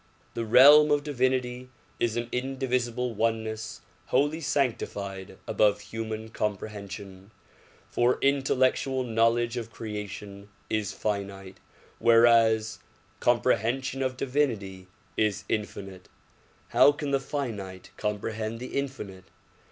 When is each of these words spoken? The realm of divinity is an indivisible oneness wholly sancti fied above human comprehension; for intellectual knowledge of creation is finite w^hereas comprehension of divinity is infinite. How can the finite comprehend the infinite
The 0.33 0.45
realm 0.45 0.89
of 0.89 1.03
divinity 1.03 1.69
is 1.99 2.17
an 2.17 2.27
indivisible 2.31 3.13
oneness 3.13 3.81
wholly 4.07 4.41
sancti 4.41 4.87
fied 4.87 5.37
above 5.47 5.79
human 5.93 6.29
comprehension; 6.29 7.29
for 7.87 8.17
intellectual 8.19 9.03
knowledge 9.03 9.57
of 9.57 9.71
creation 9.71 10.49
is 10.71 10.91
finite 10.91 11.59
w^hereas 12.01 12.79
comprehension 13.19 14.01
of 14.01 14.17
divinity 14.17 14.87
is 15.17 15.43
infinite. 15.47 16.09
How 16.69 16.91
can 16.91 17.11
the 17.11 17.19
finite 17.19 17.91
comprehend 17.95 18.59
the 18.59 18.75
infinite 18.75 19.25